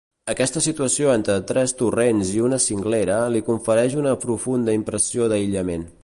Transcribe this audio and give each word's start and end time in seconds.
Aquesta 0.33 0.61
situació 0.65 1.11
entre 1.15 1.35
tres 1.51 1.75
torrents 1.81 2.31
i 2.37 2.41
una 2.47 2.59
cinglera 2.65 3.17
li 3.35 3.45
confereix 3.51 3.97
una 4.05 4.15
profunda 4.27 4.79
impressió 4.81 5.33
d'aïllament. 5.35 5.89